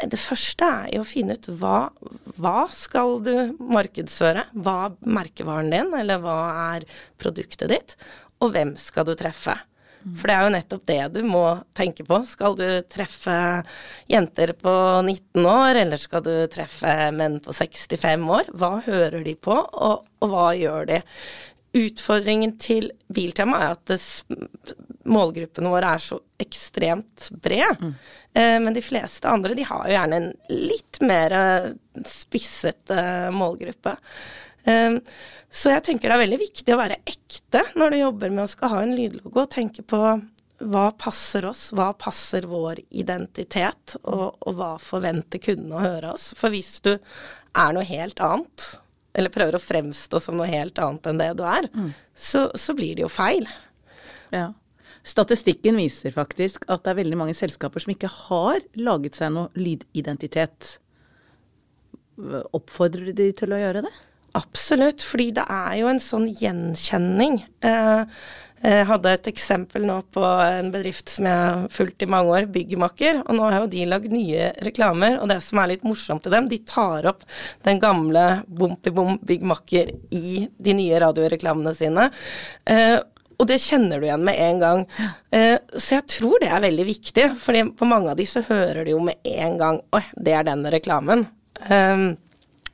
Det 0.03 0.19
første 0.19 0.67
er 0.67 0.95
jo 0.97 1.03
å 1.05 1.07
finne 1.07 1.37
ut 1.39 1.49
hva, 1.61 1.91
hva 2.41 2.63
skal 2.75 3.21
du 3.23 3.35
markedsføre? 3.61 4.49
Hva 4.53 4.77
er 4.89 4.97
merkevaren 5.19 5.71
din, 5.73 5.93
eller 5.99 6.23
hva 6.23 6.39
er 6.77 6.87
produktet 7.23 7.71
ditt? 7.71 7.95
Og 8.43 8.55
hvem 8.57 8.75
skal 8.81 9.07
du 9.07 9.15
treffe? 9.19 9.55
For 10.03 10.27
det 10.27 10.35
er 10.35 10.43
jo 10.43 10.53
nettopp 10.57 10.87
det 10.91 11.03
du 11.15 11.21
må 11.27 11.43
tenke 11.79 12.05
på. 12.07 12.19
Skal 12.27 12.57
du 12.59 12.67
treffe 12.91 13.37
jenter 14.11 14.55
på 14.59 14.73
19 15.05 15.47
år, 15.47 15.79
eller 15.85 16.01
skal 16.03 16.25
du 16.27 16.33
treffe 16.51 16.91
menn 17.15 17.39
på 17.45 17.55
65 17.55 18.27
år? 18.39 18.51
Hva 18.59 18.73
hører 18.87 19.23
de 19.23 19.37
på, 19.39 19.55
og, 19.55 20.03
og 20.23 20.33
hva 20.33 20.49
gjør 20.59 20.91
de? 20.91 21.01
Utfordringen 21.73 22.57
til 22.61 22.91
Biltema 23.13 23.61
er 23.63 23.75
at 23.77 23.85
det, 23.89 23.99
målgruppen 25.09 25.71
vår 25.73 25.87
er 25.89 26.03
så 26.03 26.19
ekstremt 26.43 27.31
bred. 27.43 27.81
Mm. 27.81 27.95
Eh, 28.33 28.57
men 28.65 28.77
de 28.77 28.85
fleste 28.85 29.29
andre 29.29 29.57
de 29.59 29.67
har 29.69 29.87
jo 29.87 29.95
gjerne 29.97 30.21
en 30.21 30.31
litt 30.53 31.01
mer 31.05 31.37
spisset 32.09 32.93
eh, 32.93 33.31
målgruppe. 33.35 33.97
Eh, 34.65 34.99
så 35.53 35.75
jeg 35.75 35.85
tenker 35.89 36.09
det 36.09 36.17
er 36.17 36.25
veldig 36.27 36.43
viktig 36.45 36.75
å 36.75 36.81
være 36.81 37.01
ekte 37.09 37.65
når 37.77 37.93
du 37.93 37.99
jobber 38.03 38.33
med 38.33 38.45
å 38.47 38.53
skal 38.53 38.73
ha 38.73 38.85
en 38.85 38.95
lydlogo, 38.97 39.45
og 39.45 39.53
tenke 39.53 39.85
på 39.85 40.03
hva 40.63 40.85
passer 40.95 41.47
oss, 41.49 41.71
hva 41.75 41.91
passer 41.99 42.47
vår 42.47 42.85
identitet, 42.95 43.97
og, 44.03 44.39
og 44.47 44.59
hva 44.59 44.73
forventer 44.81 45.43
kundene 45.43 45.79
å 45.79 45.83
høre 45.83 46.13
oss. 46.15 46.31
For 46.39 46.55
hvis 46.55 46.77
du 46.85 46.93
er 46.95 47.75
noe 47.75 47.87
helt 47.89 48.23
annet, 48.23 48.69
eller 49.13 49.33
prøver 49.33 49.59
å 49.59 49.63
fremstå 49.63 50.21
som 50.23 50.39
noe 50.39 50.49
helt 50.51 50.79
annet 50.81 51.09
enn 51.09 51.21
det 51.21 51.31
du 51.39 51.45
er, 51.49 51.69
mm. 51.73 51.91
så, 52.15 52.47
så, 52.59 52.75
blir 52.77 52.97
det 52.97 53.05
jo 53.05 53.13
feil. 53.13 53.49
Ja. 54.33 54.51
Statistikken 55.05 55.81
viser 55.81 56.15
faktisk 56.15 56.65
at 56.71 56.85
det 56.85 56.93
er 56.93 57.01
veldig 57.03 57.19
mange 57.19 57.37
selskaper 57.37 57.83
som 57.83 57.93
ikke 57.95 58.11
har 58.29 58.63
laget 58.79 59.19
seg 59.19 59.35
noe 59.35 59.51
lydidentitet. 59.59 60.77
Oppfordrer 62.55 63.13
de 63.17 63.29
til 63.37 63.53
å 63.53 63.61
gjøre 63.61 63.85
det? 63.89 63.93
Absolutt, 64.39 65.05
fordi 65.05 65.29
det 65.37 65.45
er 65.45 65.75
jo 65.83 65.91
en 65.91 66.01
sånn 66.01 66.31
gjenkjenning. 66.31 67.43
Eh, 67.69 68.23
jeg 68.63 68.87
hadde 68.87 69.11
et 69.17 69.29
eksempel 69.33 69.83
nå 69.89 69.97
på 70.15 70.23
en 70.23 70.69
bedrift 70.71 71.11
som 71.11 71.27
jeg 71.27 71.39
har 71.39 71.65
fulgt 71.73 72.05
i 72.05 72.07
mange 72.11 72.31
år, 72.31 72.45
Byggmakker. 72.55 73.25
Og 73.25 73.35
nå 73.35 73.49
har 73.49 73.65
jo 73.65 73.71
de 73.73 73.87
lagd 73.91 74.13
nye 74.15 74.53
reklamer, 74.63 75.17
og 75.19 75.33
det 75.33 75.41
som 75.43 75.59
er 75.59 75.73
litt 75.73 75.87
morsomt 75.87 76.23
til 76.23 76.35
dem, 76.37 76.47
de 76.51 76.61
tar 76.69 77.09
opp 77.11 77.25
den 77.67 77.81
gamle 77.83 78.27
Bompibom 78.47 79.19
Byggmakker 79.27 79.91
i 80.15 80.45
de 80.47 80.77
nye 80.79 81.03
radioreklamene 81.03 81.75
sine. 81.75 82.07
Eh, 82.71 83.01
og 83.35 83.49
det 83.51 83.59
kjenner 83.59 83.99
du 83.99 84.07
igjen 84.07 84.23
med 84.31 84.39
en 84.39 84.63
gang. 84.63 84.87
Eh, 85.35 85.59
så 85.75 85.99
jeg 85.99 86.09
tror 86.21 86.39
det 86.45 86.53
er 86.55 86.63
veldig 86.63 86.87
viktig, 86.87 87.29
for 87.43 87.75
på 87.83 87.91
mange 87.91 88.15
av 88.15 88.21
de 88.21 88.29
så 88.31 88.45
hører 88.47 88.85
du 88.87 88.95
jo 88.95 89.03
med 89.03 89.19
en 89.27 89.59
gang 89.59 89.83
Oi, 89.91 90.05
det 90.15 90.39
er 90.39 90.47
den 90.47 90.63
reklamen. 90.71 91.27
Eh, 91.67 92.07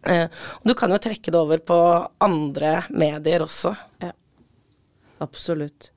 og 0.05 0.69
du 0.69 0.77
kan 0.79 0.93
jo 0.93 1.01
trekke 1.01 1.33
det 1.33 1.41
over 1.41 1.65
på 1.65 1.79
andre 2.25 2.83
medier 2.93 3.49
også. 3.49 3.73
Ja. 4.05 4.13
Absolutt. 5.25 5.91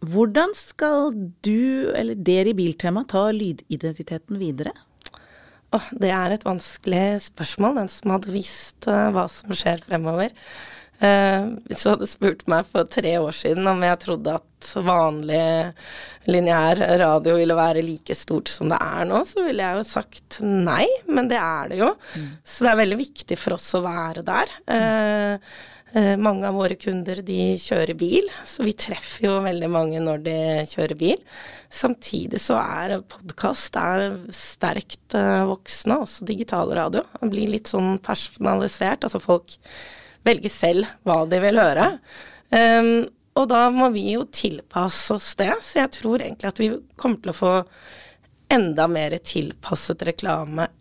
Hvordan 0.00 0.54
skal 0.56 1.12
du, 1.44 1.92
eller 1.92 2.16
dere 2.16 2.54
i 2.54 2.56
Biltema, 2.56 3.04
ta 3.08 3.28
lydidentiteten 3.36 4.38
videre? 4.40 4.72
Oh, 5.76 5.86
det 6.02 6.10
er 6.10 6.34
et 6.34 6.46
vanskelig 6.46 7.20
spørsmål. 7.28 7.82
Den 7.82 7.90
som 7.92 8.14
hadde 8.16 8.32
visst 8.32 8.88
uh, 8.90 9.10
hva 9.14 9.26
som 9.30 9.52
skjer 9.54 9.82
fremover. 9.84 10.32
Uh, 11.00 11.60
hvis 11.68 11.84
du 11.84 11.92
hadde 11.92 12.08
spurt 12.10 12.42
meg 12.50 12.66
for 12.68 12.88
tre 12.90 13.14
år 13.20 13.32
siden 13.32 13.68
om 13.70 13.84
jeg 13.86 14.00
trodde 14.02 14.34
at 14.36 14.70
vanlig 14.84 15.44
lineær 16.28 16.82
radio 17.00 17.38
ville 17.38 17.56
være 17.56 17.84
like 17.84 18.16
stort 18.18 18.50
som 18.52 18.68
det 18.72 18.80
er 18.84 19.06
nå, 19.08 19.22
så 19.24 19.46
ville 19.46 19.64
jeg 19.64 19.78
jo 19.78 19.86
sagt 19.88 20.40
nei, 20.44 20.84
men 21.08 21.30
det 21.30 21.38
er 21.40 21.70
det 21.72 21.80
jo. 21.80 21.92
Mm. 22.16 22.28
Så 22.44 22.66
det 22.66 22.72
er 22.72 22.82
veldig 22.82 23.00
viktig 23.00 23.38
for 23.40 23.56
oss 23.56 23.68
å 23.78 23.84
være 23.84 24.24
der. 24.26 24.56
Uh, 24.64 25.54
mange 26.22 26.46
av 26.46 26.54
våre 26.54 26.76
kunder 26.78 27.18
de 27.26 27.56
kjører 27.58 27.96
bil, 27.98 28.28
så 28.46 28.62
vi 28.62 28.76
treffer 28.78 29.24
jo 29.26 29.32
veldig 29.42 29.70
mange 29.72 30.02
når 30.02 30.22
de 30.22 30.36
kjører 30.70 30.98
bil. 31.00 31.22
Samtidig 31.70 32.38
så 32.42 32.58
er 32.60 33.00
podkast 33.10 33.78
sterkt 34.34 35.16
uh, 35.18 35.46
voksende, 35.50 36.00
også 36.04 36.28
digitalradio. 36.28 37.02
Det 37.18 37.30
blir 37.32 37.50
litt 37.50 37.70
sånn 37.70 37.96
personalisert, 38.02 39.06
altså 39.06 39.22
folk 39.22 39.56
velger 40.26 40.52
selv 40.52 40.90
hva 41.06 41.24
de 41.30 41.42
vil 41.42 41.58
høre. 41.58 41.92
Um, 42.50 43.08
og 43.38 43.46
da 43.50 43.66
må 43.74 43.92
vi 43.94 44.12
jo 44.12 44.26
tilpasse 44.30 45.14
oss 45.14 45.32
det, 45.38 45.52
så 45.62 45.84
jeg 45.84 45.94
tror 46.00 46.22
egentlig 46.22 46.50
at 46.50 46.62
vi 46.62 46.74
kommer 46.98 47.22
til 47.22 47.34
å 47.34 47.40
få 47.40 47.54
enda 48.50 48.86
mer 48.90 49.14
tilpasset 49.22 50.02
reklame 50.06 50.66
Eh, 50.66 50.79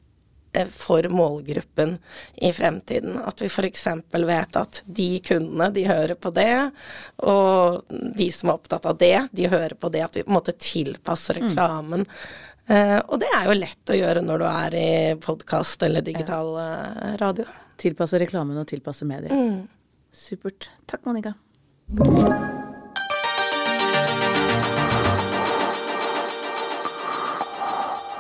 for 0.74 1.06
målgruppen 1.14 1.98
i 2.36 2.52
fremtiden. 2.54 3.18
At 3.22 3.42
vi 3.42 3.50
f.eks. 3.50 3.88
vet 4.12 4.60
at 4.60 4.82
de 4.86 5.10
kundene, 5.26 5.70
de 5.74 5.86
hører 5.88 6.16
på 6.16 6.32
det, 6.36 6.72
og 7.22 7.82
de 7.90 8.30
som 8.34 8.50
er 8.52 8.60
opptatt 8.60 8.88
av 8.90 9.00
det, 9.02 9.28
de 9.32 9.50
hører 9.52 9.78
på 9.80 9.92
det. 9.94 10.04
At 10.06 10.20
vi 10.20 10.26
på 10.26 10.34
en 10.34 10.40
måte 10.40 10.58
tilpasser 10.58 11.40
mm. 11.40 11.50
reklamen. 11.50 12.06
Mm. 12.06 12.46
Uh, 12.70 13.00
og 13.10 13.18
det 13.24 13.30
er 13.34 13.48
jo 13.50 13.58
lett 13.58 13.90
å 13.90 13.98
gjøre 13.98 14.22
når 14.22 14.42
du 14.42 14.48
er 14.50 14.78
i 14.78 14.90
podkast 15.24 15.86
eller 15.88 16.06
digital 16.06 16.54
ja. 16.60 17.16
radio. 17.22 17.48
Tilpasse 17.82 18.22
reklamen 18.22 18.62
og 18.62 18.70
tilpasse 18.70 19.08
medier. 19.10 19.34
Mm. 19.34 19.64
Supert. 20.14 20.70
Takk, 20.90 21.06
Monica. 21.10 21.34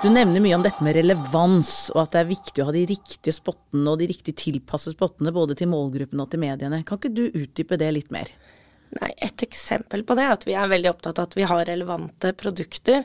Du 0.09 0.13
nevner 0.13 0.41
mye 0.41 0.55
om 0.57 0.63
dette 0.65 0.81
med 0.81 0.95
relevans, 0.97 1.91
og 1.93 1.99
at 2.01 2.15
det 2.15 2.21
er 2.23 2.29
viktig 2.31 2.63
å 2.63 2.65
ha 2.65 2.73
de 2.73 2.81
riktige 2.89 3.29
spottene 3.35 3.91
og 3.91 3.99
de 4.01 4.07
riktig 4.09 4.33
tilpassede 4.41 4.95
spottene 4.95 5.29
både 5.35 5.53
til 5.59 5.69
målgruppen 5.69 6.23
og 6.23 6.31
til 6.31 6.41
mediene. 6.41 6.79
Kan 6.81 6.97
ikke 6.97 7.11
du 7.13 7.27
utdype 7.27 7.77
det 7.77 7.91
litt 7.93 8.09
mer? 8.09 8.31
Nei, 8.97 9.11
Et 9.21 9.43
eksempel 9.45 10.01
på 10.01 10.15
det 10.17 10.23
er 10.25 10.33
at 10.33 10.47
vi 10.49 10.55
er 10.57 10.71
veldig 10.71 10.89
opptatt 10.89 11.21
av 11.21 11.27
at 11.29 11.37
vi 11.37 11.45
har 11.45 11.61
relevante 11.69 12.31
produkter. 12.33 13.03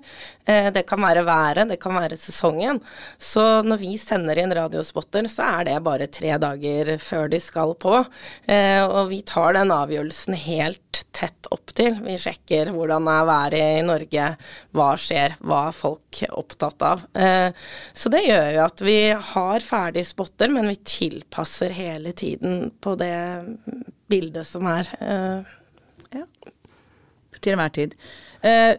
Eh, 0.48 0.70
det 0.72 0.86
kan 0.88 1.04
være 1.04 1.26
været, 1.28 1.68
det 1.68 1.76
kan 1.82 1.92
være 2.00 2.16
sesongen. 2.16 2.80
Så 3.20 3.44
når 3.68 3.82
vi 3.84 3.98
sender 4.00 4.40
inn 4.40 4.56
radiospotter, 4.56 5.28
så 5.28 5.50
er 5.58 5.68
det 5.68 5.78
bare 5.84 6.08
tre 6.08 6.38
dager 6.40 6.94
før 7.04 7.28
de 7.28 7.42
skal 7.50 7.76
på. 7.84 8.00
Eh, 8.48 8.80
og 8.80 9.12
vi 9.12 9.20
tar 9.28 9.58
den 9.58 9.76
avgjørelsen 9.76 10.40
helt 10.46 10.93
tett 11.14 11.48
opp 11.54 11.72
til. 11.76 11.96
Vi 12.04 12.16
sjekker 12.20 12.72
hvordan 12.74 13.08
er 13.10 13.28
været 13.28 13.58
i 13.60 13.84
Norge, 13.86 14.28
hva 14.74 14.88
skjer, 15.00 15.36
hva 15.44 15.60
er 15.68 15.76
folk 15.76 16.22
opptatt 16.30 16.86
av. 16.86 17.06
Eh, 17.14 17.50
så 17.94 18.12
det 18.12 18.24
gjør 18.26 18.50
jo 18.56 18.64
at 18.66 18.84
vi 18.84 18.98
har 19.32 19.66
ferdige 19.66 20.10
spotter, 20.10 20.52
men 20.54 20.70
vi 20.72 20.78
tilpasser 20.82 21.74
hele 21.76 22.14
tiden 22.16 22.68
på 22.84 22.96
det 23.00 23.14
bildet 24.10 24.46
som 24.48 24.68
er. 24.70 24.90
Ja. 26.14 26.26
Til 27.40 27.54
enhver 27.54 27.74
tid. 27.74 27.96
Eh, 28.44 28.76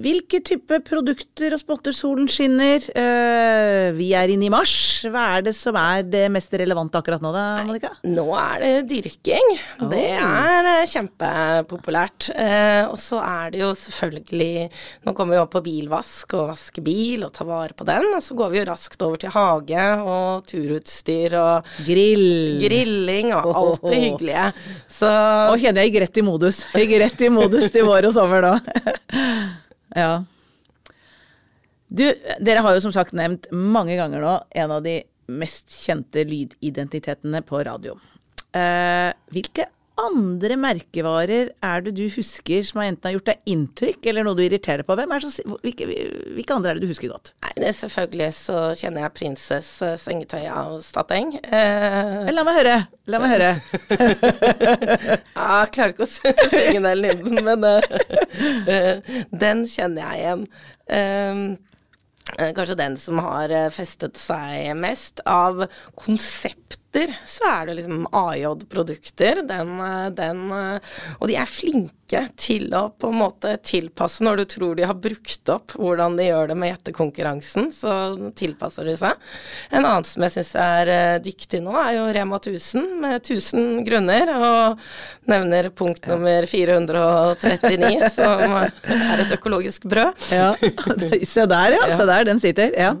hvilke 0.00 0.38
type 0.40 0.78
produkter 0.86 1.52
og 1.52 1.60
spotter 1.60 1.92
solen 1.92 2.28
skinner? 2.32 2.80
Eh, 2.96 3.90
vi 3.92 4.08
er 4.16 4.32
inne 4.32 4.46
i 4.48 4.52
mars. 4.52 4.72
Hva 5.04 5.26
er 5.36 5.44
det 5.44 5.52
som 5.56 5.76
er 5.76 6.06
det 6.08 6.24
mest 6.32 6.54
relevante 6.56 6.96
akkurat 6.96 7.20
nå 7.20 7.32
da, 7.34 7.42
Monica? 7.66 7.90
Nå 8.08 8.24
er 8.40 8.62
det 8.62 8.70
dyrking. 8.88 9.50
Oh. 9.82 9.90
Det 9.92 10.06
er 10.16 10.70
eh, 10.70 10.86
kjempepopulært. 10.88 12.30
Eh, 12.32 12.86
og 12.88 12.96
så 13.02 13.20
er 13.20 13.52
det 13.52 13.60
jo 13.60 13.72
selvfølgelig 13.76 14.70
Nå 15.04 15.12
kommer 15.16 15.36
vi 15.36 15.42
opp 15.42 15.52
på 15.52 15.62
bilvask 15.64 16.32
og 16.38 16.48
vaske 16.52 16.82
bil 16.84 17.26
og 17.26 17.34
ta 17.36 17.44
vare 17.44 17.76
på 17.76 17.84
den. 17.88 18.08
Og 18.16 18.24
så 18.24 18.36
går 18.38 18.54
vi 18.54 18.62
jo 18.62 18.66
raskt 18.70 19.04
over 19.04 19.20
til 19.20 19.34
hage 19.34 19.86
og 20.00 20.48
turutstyr 20.48 21.36
og 21.36 21.68
Grill. 21.84 22.62
grilling 22.62 23.34
og 23.36 23.52
alt 23.52 23.86
det 23.90 24.00
hyggelige. 24.06 24.48
Så 24.88 25.12
Nå 25.12 25.60
kjenner 25.60 25.84
jeg 25.84 25.92
gikk 25.92 26.02
rett 26.06 26.22
i 26.22 26.26
modus. 26.26 26.64
Jeg 26.72 26.88
gikk 26.88 27.04
rett 27.04 27.26
i 27.28 27.32
modus 27.32 27.68
til 27.74 27.88
vår 27.90 28.08
og 28.08 28.16
sommer 28.16 28.48
da. 28.48 28.56
ja. 30.02 30.12
Du, 31.92 32.06
dere 32.40 32.64
har 32.64 32.76
jo 32.76 32.84
som 32.84 32.94
sagt 32.94 33.12
nevnt 33.16 33.50
mange 33.52 33.98
ganger 33.98 34.24
nå 34.24 34.36
en 34.62 34.74
av 34.78 34.84
de 34.86 35.00
mest 35.32 35.72
kjente 35.84 36.24
lydidentitetene 36.28 37.42
på 37.46 37.60
radio. 37.66 37.98
Eh, 38.56 39.10
hvilke 39.32 39.68
andre 40.00 40.56
merkevarer 40.56 41.50
er 41.62 41.82
det 41.84 41.92
du 41.98 42.04
husker 42.14 42.64
som 42.64 42.80
har 42.80 42.88
enten 42.90 43.08
har 43.08 43.16
gjort 43.16 43.28
deg 43.28 43.52
inntrykk, 43.52 44.06
eller 44.08 44.26
noe 44.26 44.38
du 44.38 44.42
irriterer 44.44 44.86
på? 44.86 44.96
Hvem 44.98 45.12
er 45.14 45.24
så, 45.24 45.30
hvilke, 45.62 45.88
hvilke, 45.88 46.56
andre 46.56 46.72
er 46.72 46.78
det 46.78 46.86
du 46.86 46.92
husker 46.92 47.12
godt? 47.12 47.32
Nei, 47.44 47.52
det 47.60 47.74
Selvfølgelig 47.76 48.30
så 48.36 48.58
kjenner 48.78 49.04
jeg 49.04 49.14
Prinsess 49.18 49.70
sengetøy 49.80 50.02
sengetøyet 50.02 50.52
av 50.52 50.76
Stateng. 50.84 51.34
Eh... 51.42 52.30
La 52.32 52.44
meg 52.46 52.58
høre. 52.60 52.76
La 53.10 53.20
meg 53.22 53.34
høre. 53.34 53.50
ja, 55.36 55.48
jeg 55.62 55.72
klarer 55.74 55.94
ikke 55.94 56.06
å 56.06 56.12
synge 56.56 56.84
den 56.86 57.02
lyden, 57.02 57.42
men 57.46 57.66
uh, 57.66 59.16
den 59.44 59.66
kjenner 59.70 60.12
jeg 60.12 60.22
igjen. 60.22 60.46
Kanskje 62.32 62.78
den 62.78 62.94
som 63.00 63.18
har 63.24 63.52
festet 63.74 64.20
seg 64.20 64.72
mest 64.78 65.20
av 65.28 65.66
konsept 65.98 66.81
produkter, 66.92 67.14
så 67.24 67.44
er 67.48 67.66
det 67.66 67.74
liksom 67.74 68.06
AJ-produkter. 68.12 69.42
Den, 69.48 69.78
den, 70.14 70.52
og 71.18 71.28
de 71.28 71.36
er 71.36 71.46
flinke 71.46 72.28
til 72.36 72.72
å 72.74 72.90
på 72.90 73.08
en 73.08 73.18
måte 73.22 73.56
tilpasse 73.64 74.22
når 74.24 74.36
du 74.36 74.44
tror 74.44 74.76
de 74.76 74.84
har 74.84 74.94
brukt 74.94 75.48
opp 75.48 75.72
hvordan 75.78 76.16
de 76.18 76.26
gjør 76.26 76.48
det 76.48 76.56
med 76.56 76.72
gjettekonkurransen, 76.72 77.70
så 77.72 77.94
tilpasser 78.36 78.84
de 78.84 78.96
seg. 79.00 79.16
En 79.70 79.84
annen 79.84 80.04
som 80.04 80.22
jeg 80.22 80.36
syns 80.36 80.54
er 80.60 80.92
eh, 80.92 81.22
dyktig 81.24 81.62
nå, 81.64 81.72
er 81.80 81.96
jo 81.96 82.06
Rema 82.12 82.38
1000 82.38 82.88
med 83.00 83.18
1000 83.22 83.84
grunner, 83.88 84.34
og 84.36 84.78
nevner 85.30 85.70
punkt 85.72 86.06
nummer 86.10 86.46
439, 86.46 88.08
som 88.18 88.58
er 88.60 89.24
et 89.24 89.36
økologisk 89.38 89.88
brød. 89.88 90.28
Ja, 90.32 90.52
se 91.34 91.48
der 91.48 91.78
ja, 91.78 91.84
se 91.96 92.08
der, 92.08 92.28
den 92.28 92.42
sitter. 92.42 92.74
Ja. 92.76 92.96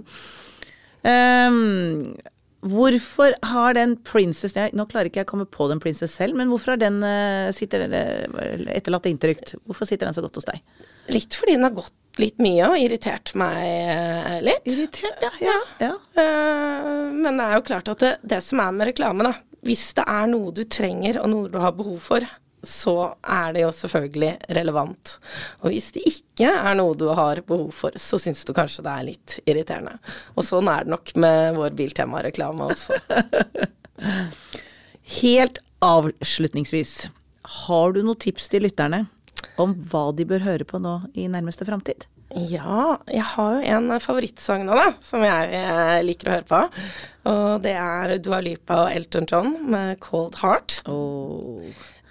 Um, 1.02 2.14
hvorfor 2.62 3.34
har 3.52 3.74
den 3.74 3.96
Princess 4.06 4.54
jeg, 4.56 4.72
Nå 4.78 4.86
klarer 4.90 5.10
ikke 5.10 5.22
jeg 5.22 5.28
å 5.28 5.32
komme 5.32 5.48
på 5.50 5.66
den 5.70 5.80
Princess 5.82 6.14
selv, 6.14 6.36
men 6.38 6.50
hvorfor 6.52 6.74
har 6.74 6.82
den 6.82 7.00
eh, 7.06 7.50
sitter, 7.56 7.86
etterlatt 7.90 9.08
inntrykk? 9.10 9.56
Hvorfor 9.66 9.88
sitter 9.88 10.08
den 10.08 10.16
så 10.16 10.24
godt 10.24 10.38
hos 10.38 10.48
deg? 10.48 10.62
Litt 11.10 11.34
fordi 11.34 11.56
den 11.56 11.66
har 11.66 11.74
gått 11.74 12.20
litt 12.22 12.38
mye 12.44 12.68
og 12.70 12.78
irritert 12.78 13.32
meg 13.40 13.62
eh, 13.64 14.36
litt. 14.44 14.68
Irritert, 14.68 15.24
ja. 15.24 15.32
ja, 15.42 15.56
ja. 15.82 15.94
Eh, 16.22 17.08
Men 17.16 17.40
det 17.40 17.48
er 17.48 17.56
jo 17.56 17.66
klart 17.72 17.90
at 17.92 18.04
det, 18.04 18.12
det 18.34 18.42
som 18.44 18.62
er 18.62 18.76
med 18.76 18.92
reklame, 18.92 19.26
da 19.26 19.34
Hvis 19.66 19.88
det 19.98 20.06
er 20.10 20.30
noe 20.30 20.54
du 20.54 20.62
trenger 20.70 21.20
og 21.22 21.30
noe 21.32 21.50
du 21.50 21.58
har 21.62 21.74
behov 21.76 21.98
for, 22.04 22.26
så 22.62 22.94
er 23.22 23.54
det 23.56 23.64
jo 23.64 23.72
selvfølgelig 23.74 24.32
relevant. 24.56 25.16
Og 25.62 25.72
hvis 25.72 25.90
det 25.96 26.04
ikke 26.08 26.50
er 26.50 26.76
noe 26.78 26.94
du 26.98 27.08
har 27.10 27.42
behov 27.46 27.72
for, 27.76 27.96
så 27.98 28.20
syns 28.22 28.44
du 28.46 28.54
kanskje 28.56 28.84
det 28.86 28.92
er 28.92 29.08
litt 29.08 29.38
irriterende. 29.44 29.96
Og 30.36 30.46
sånn 30.46 30.70
er 30.70 30.86
det 30.86 30.94
nok 30.94 31.14
med 31.22 31.58
vår 31.58 31.74
Biltema-reklame 31.78 32.70
også. 32.70 32.98
Helt 35.22 35.58
avslutningsvis, 35.82 36.94
har 37.66 37.92
du 37.92 38.02
noen 38.04 38.22
tips 38.22 38.48
til 38.52 38.66
lytterne 38.68 39.04
om 39.60 39.74
hva 39.90 40.08
de 40.16 40.26
bør 40.28 40.46
høre 40.46 40.66
på 40.68 40.78
nå 40.82 41.00
i 41.18 41.26
nærmeste 41.30 41.66
framtid? 41.68 42.06
Ja, 42.32 42.96
jeg 43.12 43.24
har 43.34 43.56
jo 43.58 43.72
en 43.76 44.00
favorittsang 44.00 44.62
nå, 44.64 44.76
da, 44.78 44.92
som 45.04 45.24
jeg 45.26 45.50
eh, 45.58 45.98
liker 46.06 46.30
å 46.30 46.36
høre 46.38 46.48
på. 46.48 46.60
Og 47.28 47.64
det 47.66 47.74
er 47.76 48.14
Dua 48.24 48.38
Lipa 48.44 48.86
og 48.86 48.94
Elton 48.94 49.28
John 49.28 49.52
med 49.68 49.98
'Cold 50.00 50.38
Heart'. 50.40 50.80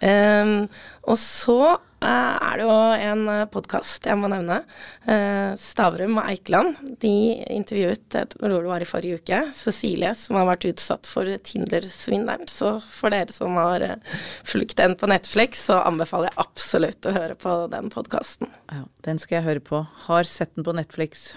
Um, 0.02 0.66
og 1.06 1.18
så 1.22 1.58
eh, 2.02 2.08
er 2.10 2.58
det 2.58 2.64
jo 2.66 2.78
en 3.06 3.20
uh, 3.30 3.50
podkast 3.50 4.06
jeg 4.10 4.18
må 4.18 4.30
nevne. 4.32 4.60
Eh, 5.06 5.54
Stavrum 5.62 6.18
og 6.18 6.30
Eikeland. 6.30 6.80
De 7.02 7.12
intervjuet, 7.54 8.06
jeg 8.14 8.32
tror 8.34 8.54
det 8.54 8.72
var 8.72 8.86
i 8.86 8.90
forrige 8.90 9.22
uke, 9.22 9.42
Cecilie 9.54 10.14
som 10.18 10.40
har 10.40 10.48
vært 10.50 10.66
utsatt 10.72 11.10
for 11.10 11.30
Tinder-svindelen. 11.46 12.50
Så 12.50 12.76
for 12.86 13.14
dere 13.14 13.34
som 13.34 13.58
har 13.62 13.86
fulgt 14.48 14.78
den 14.82 14.98
på 14.98 15.10
Netflix, 15.10 15.68
så 15.70 15.82
anbefaler 15.86 16.32
jeg 16.32 16.42
absolutt 16.46 17.10
å 17.10 17.16
høre 17.18 17.38
på 17.38 17.56
den 17.74 17.94
podkasten. 17.94 18.50
Ja, 18.74 18.84
den 19.06 19.22
skal 19.22 19.40
jeg 19.40 19.50
høre 19.50 19.66
på. 19.72 19.86
Har 20.08 20.30
sett 20.30 20.54
den 20.58 20.66
på 20.66 20.78
Netflix. 20.78 21.32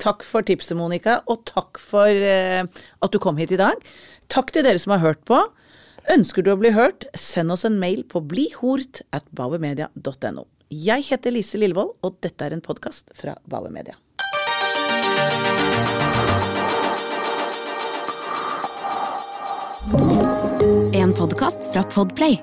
Takk 0.00 0.24
for 0.24 0.46
tipset, 0.46 0.78
Monica, 0.78 1.20
og 1.28 1.44
takk 1.50 1.78
for 1.82 2.08
eh, 2.08 2.64
at 2.64 3.12
du 3.12 3.18
kom 3.22 3.38
hit 3.40 3.52
i 3.54 3.60
dag. 3.60 3.78
Takk 4.32 4.54
til 4.54 4.64
dere 4.64 4.80
som 4.80 4.94
har 4.96 5.02
hørt 5.04 5.26
på. 5.28 5.42
Ønsker 6.08 6.44
du 6.44 6.52
å 6.52 6.58
bli 6.60 6.72
hørt, 6.72 7.04
send 7.18 7.52
oss 7.52 7.66
en 7.68 7.76
mail 7.80 8.02
på 8.08 8.22
blihort 8.24 9.02
at 9.12 9.26
bauermedia.no. 9.36 10.46
Jeg 10.70 11.04
heter 11.10 11.34
Lise 11.34 11.58
Lillevold, 11.60 11.96
og 12.06 12.16
dette 12.24 12.46
er 12.46 12.54
en 12.54 12.62
podkast 12.64 13.10
fra 13.18 13.36
Bauer. 13.50 13.92
En 20.94 21.12
podkast 21.16 21.68
fra 21.74 21.84
Podplay 21.92 22.38